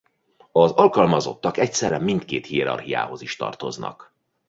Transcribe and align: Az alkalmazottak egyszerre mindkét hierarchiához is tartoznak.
Az 0.51 0.71
alkalmazottak 0.71 1.57
egyszerre 1.57 1.99
mindkét 1.99 2.45
hierarchiához 2.45 3.21
is 3.21 3.35
tartoznak. 3.35 4.13